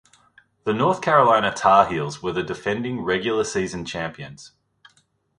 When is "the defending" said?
2.31-3.01